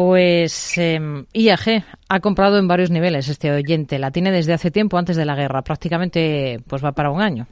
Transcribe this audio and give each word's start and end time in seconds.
Pues 0.00 0.78
eh, 0.78 0.98
IAG 1.34 1.84
ha 2.08 2.20
comprado 2.20 2.58
en 2.58 2.66
varios 2.66 2.90
niveles 2.90 3.28
este 3.28 3.52
oyente. 3.52 3.98
La 3.98 4.10
tiene 4.10 4.32
desde 4.32 4.54
hace 4.54 4.70
tiempo, 4.70 4.96
antes 4.96 5.14
de 5.14 5.26
la 5.26 5.36
guerra. 5.36 5.60
Prácticamente 5.60 6.58
pues 6.66 6.82
va 6.82 6.92
para 6.92 7.10
un 7.10 7.20
año. 7.20 7.46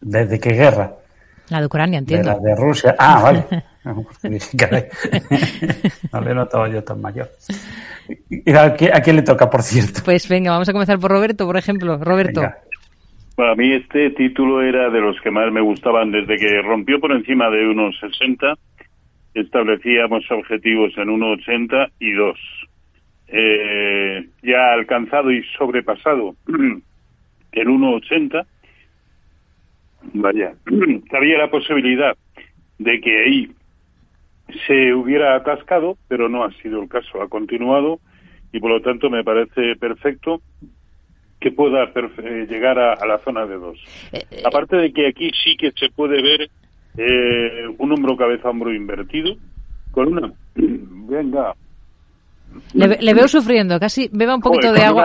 ¿Desde 0.00 0.40
qué 0.40 0.50
guerra? 0.50 0.94
La 1.48 1.60
de 1.60 1.66
Ucrania, 1.66 2.00
entiendo. 2.00 2.30
De 2.30 2.34
la 2.34 2.42
de 2.42 2.56
Rusia. 2.56 2.96
Ah, 2.98 3.20
vale. 3.22 3.44
no 6.12 6.20
le 6.22 6.34
notaba 6.34 6.68
yo 6.68 6.82
tan 6.82 7.00
mayor. 7.00 7.30
¿Y 8.30 8.52
a, 8.52 8.74
quién, 8.74 9.14
le 9.14 9.22
toca, 9.22 9.48
por 9.48 9.62
cierto? 9.62 10.00
Pues 10.04 10.28
venga, 10.28 10.50
vamos 10.50 10.68
a 10.68 10.72
comenzar 10.72 10.98
por 10.98 11.12
Roberto, 11.12 11.46
por 11.46 11.56
ejemplo. 11.56 11.98
Roberto. 11.98 12.42
Para 13.36 13.54
mí 13.54 13.72
este 13.72 14.10
título 14.10 14.60
era 14.60 14.90
de 14.90 15.00
los 15.00 15.20
que 15.20 15.30
más 15.30 15.52
me 15.52 15.60
gustaban 15.60 16.10
desde 16.10 16.36
que 16.36 16.62
rompió 16.62 16.98
por 16.98 17.12
encima 17.12 17.48
de 17.48 17.68
unos 17.68 17.96
60 18.00 18.56
establecíamos 19.36 20.24
objetivos 20.30 20.96
en 20.96 21.08
1,80 21.08 21.90
y 22.00 22.12
2. 22.12 22.38
Eh, 23.28 24.28
ya 24.42 24.72
alcanzado 24.72 25.30
y 25.30 25.42
sobrepasado 25.58 26.36
el 27.52 27.68
1,80, 27.68 28.46
vaya, 30.14 30.54
había 31.12 31.38
la 31.38 31.50
posibilidad 31.50 32.16
de 32.78 33.00
que 33.00 33.24
ahí 33.24 33.50
se 34.66 34.94
hubiera 34.94 35.34
atascado, 35.34 35.98
pero 36.08 36.28
no 36.28 36.44
ha 36.44 36.52
sido 36.62 36.80
el 36.82 36.88
caso, 36.88 37.20
ha 37.20 37.28
continuado 37.28 38.00
y 38.52 38.60
por 38.60 38.70
lo 38.70 38.80
tanto 38.80 39.10
me 39.10 39.24
parece 39.24 39.76
perfecto 39.76 40.40
que 41.40 41.50
pueda 41.50 41.84
eh, 41.84 42.46
llegar 42.48 42.78
a, 42.78 43.04
la 43.06 43.18
zona 43.18 43.44
de 43.44 43.56
2. 43.56 43.78
Eh, 44.12 44.42
Aparte 44.44 44.76
de 44.76 44.92
que 44.92 45.08
aquí 45.08 45.30
sí 45.44 45.56
que 45.56 45.72
se 45.72 45.90
puede 45.90 46.22
ver 46.22 46.48
eh, 46.96 47.66
un 47.78 47.92
hombro 47.92 48.16
cabeza 48.16 48.50
hombro 48.50 48.72
invertido 48.72 49.34
con 49.90 50.08
una 50.08 50.32
venga. 50.54 51.54
Le, 52.72 53.14
veo 53.14 53.28
sufriendo 53.28 53.78
casi 53.78 54.08
beba 54.12 54.34
un 54.34 54.40
poquito 54.40 54.72
de 54.72 54.82
agua. 54.82 55.04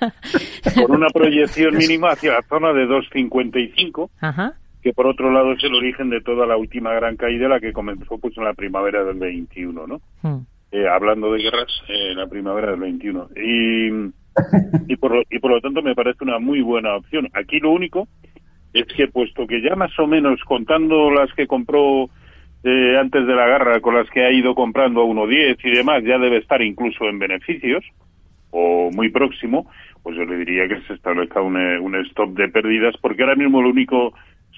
con 0.74 0.96
una 0.96 1.08
proyección 1.08 1.76
mínima 1.78 2.10
hacia 2.12 2.32
la 2.32 2.42
zona 2.42 2.72
de 2.72 2.86
2.55 2.86 4.54
que 4.82 4.94
por 4.94 5.06
otro 5.06 5.30
lado 5.30 5.52
es 5.52 5.62
el 5.62 5.74
origen 5.74 6.08
de 6.08 6.22
toda 6.22 6.46
la 6.46 6.56
última 6.56 6.94
gran 6.94 7.16
caída 7.16 7.48
la 7.48 7.60
que 7.60 7.74
comenzó 7.74 8.16
pues 8.16 8.34
en 8.38 8.44
la 8.44 8.54
primavera 8.54 9.04
del 9.04 9.18
21 9.18 9.86
no 9.86 10.00
hmm. 10.22 10.38
eh, 10.72 10.88
hablando 10.88 11.30
de 11.34 11.42
guerras 11.42 11.68
en 11.86 12.16
la 12.16 12.26
primavera 12.28 12.70
del 12.70 12.80
21 12.80 13.28
y 13.36 14.10
y 14.86 14.96
por, 14.96 15.24
y 15.30 15.38
por 15.38 15.50
lo 15.50 15.60
tanto 15.60 15.82
me 15.82 15.94
parece 15.94 16.24
una 16.24 16.38
muy 16.38 16.62
buena 16.62 16.96
opción. 16.96 17.28
Aquí 17.32 17.58
lo 17.58 17.72
único 17.72 18.08
es 18.72 18.86
que 18.86 19.08
puesto 19.08 19.46
que 19.46 19.60
ya 19.62 19.74
más 19.76 19.96
o 19.98 20.06
menos 20.06 20.40
contando 20.44 21.10
las 21.10 21.32
que 21.34 21.46
compró 21.46 22.08
eh, 22.62 22.96
antes 22.98 23.26
de 23.26 23.34
la 23.34 23.46
guerra 23.46 23.80
con 23.80 23.94
las 23.94 24.08
que 24.10 24.24
ha 24.24 24.30
ido 24.30 24.54
comprando 24.54 25.00
a 25.00 25.04
1.10 25.04 25.58
y 25.64 25.70
demás, 25.70 26.02
ya 26.04 26.18
debe 26.18 26.38
estar 26.38 26.60
incluso 26.62 27.04
en 27.08 27.18
beneficios 27.18 27.84
o 28.50 28.90
muy 28.92 29.10
próximo, 29.10 29.70
pues 30.02 30.16
yo 30.16 30.24
le 30.24 30.36
diría 30.36 30.68
que 30.68 30.80
se 30.82 30.94
establezca 30.94 31.40
un, 31.40 31.56
eh, 31.56 31.78
un 31.78 31.94
stop 32.06 32.30
de 32.34 32.48
pérdidas 32.48 32.96
porque 33.00 33.22
ahora 33.22 33.36
mismo 33.36 33.60
el 33.60 33.66
único 33.66 34.14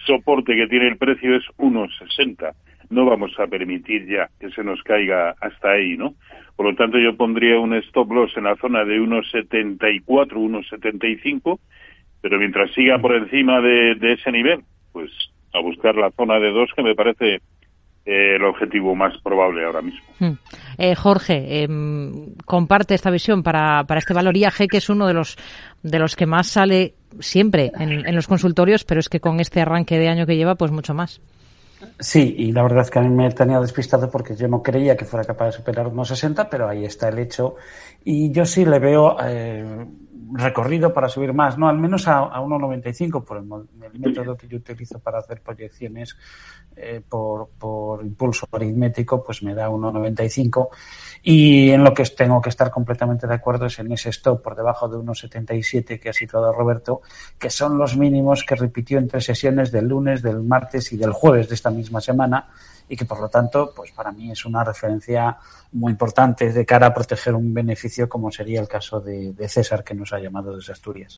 soporte 0.07 0.57
que 0.57 0.67
tiene 0.67 0.89
el 0.89 0.97
precio 0.97 1.37
es 1.37 1.45
1.60. 1.59 2.55
No 2.91 3.07
vamos 3.07 3.33
a 3.39 3.47
permitir 3.47 4.07
ya 4.07 4.29
que 4.39 4.51
se 4.51 4.63
nos 4.63 4.83
caiga 4.83 5.35
hasta 5.41 5.71
ahí, 5.71 5.97
¿no? 5.97 6.15
Por 6.57 6.67
lo 6.67 6.75
tanto, 6.75 6.99
yo 6.99 7.17
pondría 7.17 7.59
un 7.59 7.75
stop 7.75 8.13
loss 8.13 8.37
en 8.37 8.45
la 8.45 8.57
zona 8.57 8.85
de 8.85 9.01
1.74, 9.01 10.05
1.75 10.05 11.59
pero 12.23 12.39
mientras 12.39 12.73
siga 12.73 12.99
por 12.99 13.15
encima 13.15 13.61
de, 13.61 14.13
ese 14.13 14.33
nivel, 14.33 14.63
pues 14.93 15.11
a 15.53 15.61
buscar 15.61 15.95
la 15.97 16.11
zona 16.13 16.39
de 16.39 16.51
dos 16.51 16.71
que 16.75 16.83
me 16.83 16.95
parece 16.95 17.35
eh, 18.07 18.37
el 18.37 18.45
objetivo 18.45 18.95
más 18.95 19.19
probable 19.23 19.65
ahora 19.65 19.83
mismo. 19.83 20.01
Hmm. 20.19 20.39
Eh, 20.79 20.95
Jorge, 20.95 21.65
em, 21.65 22.35
comparte 22.47 22.95
esta 22.95 23.11
visión 23.11 23.43
para, 23.43 23.85
para 23.85 23.99
este 23.99 24.15
valor 24.15 24.37
IAG, 24.37 24.69
que 24.71 24.79
es 24.79 24.89
uno 24.89 25.07
de 25.07 25.15
los, 25.15 25.37
de 25.83 25.99
los 25.99 26.17
que 26.17 26.27
más 26.27 26.47
sale 26.47 26.95
siempre 27.19 27.73
en, 27.79 28.07
en, 28.07 28.15
los 28.15 28.29
consultorios, 28.29 28.85
pero 28.85 29.01
es 29.01 29.09
que 29.09 29.21
con 29.21 29.41
este 29.41 29.61
arranque 29.61 29.99
de 29.99 30.09
año 30.09 30.25
que 30.25 30.37
lleva, 30.37 30.55
pues 30.55 30.71
mucho 30.71 30.95
más. 30.95 31.21
Sí, 31.99 32.35
y 32.39 32.53
la 32.53 32.63
verdad 32.63 32.83
es 32.83 32.91
que 32.91 32.99
a 32.99 33.03
mí 33.03 33.09
me 33.09 33.31
tenía 33.31 33.61
despistado 33.61 34.11
porque 34.11 34.37
yo 34.37 34.49
no 34.49 34.63
creía 34.63 34.97
que 34.97 35.05
fuera 35.05 35.25
capaz 35.25 35.47
de 35.47 35.53
superar 35.53 35.89
unos 35.89 36.09
60, 36.09 36.49
pero 36.49 36.69
ahí 36.69 36.85
está 36.85 37.09
el 37.09 37.19
hecho. 37.19 37.57
Y 38.05 38.31
yo 38.33 38.45
sí 38.45 38.65
le 38.65 38.79
veo 38.79 39.17
eh, 39.25 39.87
recorrido 40.35 40.93
para 40.93 41.09
subir 41.09 41.33
más, 41.33 41.59
no 41.59 41.69
al 41.69 41.79
menos 41.79 42.09
a, 42.09 42.19
a 42.19 42.41
1,95 42.41 43.25
por 43.25 43.37
el, 43.39 43.99
método 43.99 44.37
que 44.37 44.49
yo 44.49 44.57
utilizo 44.57 44.99
para 44.99 45.19
hacer 45.19 45.41
proyecciones 45.43 46.17
eh, 46.77 47.03
por, 47.07 47.51
por, 47.59 48.05
impulso 48.05 48.49
aritmético, 48.51 49.23
pues 49.23 49.43
me 49.43 49.55
da 49.55 49.69
1,95 49.69 50.69
y 51.23 51.71
en 51.71 51.85
lo 51.85 51.93
que 51.93 52.05
tengo 52.05 52.41
que 52.41 52.49
estar 52.49 52.71
completamente 52.71 53.27
de 53.27 53.35
acuerdo 53.35 53.67
es 53.67 53.79
en 53.79 53.93
ese 53.93 54.11
stop 54.11 54.43
por 54.43 54.57
debajo 54.57 54.89
de 54.89 54.97
1,77 54.97 56.01
que 56.01 56.09
ha 56.09 56.13
situado 56.13 56.53
Roberto, 56.53 57.03
que 57.39 57.51
son 57.51 57.77
los 57.77 57.97
mínimos 57.97 58.45
que 58.45 58.57
repitió 58.57 58.99
entre 58.99 59.21
sesiones 59.21 59.71
del 59.71 59.89
lunes, 59.89 60.23
del 60.23 60.43
martes 60.43 60.93
y 60.93 60.97
del 60.97 61.13
jueves 61.13 61.49
de 61.49 61.55
esta 61.55 61.71
misma 61.71 62.01
semana 62.01 62.49
y 62.89 62.97
que 62.97 63.05
por 63.05 63.21
lo 63.21 63.29
tanto, 63.29 63.73
pues 63.75 63.93
para 63.93 64.13
mí 64.13 64.31
es 64.31 64.45
una 64.45 64.65
referencia 64.65 65.39
muy 65.73 65.93
importante 65.93 66.53
de 66.53 66.67
cara 66.67 66.89
a 66.89 66.95
proteger 66.95 67.35
un 67.35 67.53
beneficio 67.53 68.09
como 68.09 68.31
sería 68.31 68.61
el 68.61 68.69
caso 68.69 69.01
de, 69.01 69.35
César 69.49 69.85
que 69.85 69.95
nos 69.95 70.13
ha 70.13 70.19
llamado 70.19 70.57
desde 70.57 70.73
Asturias. 70.73 71.11